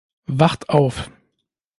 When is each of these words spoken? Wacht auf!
Wacht 0.25 0.69
auf! 0.69 1.11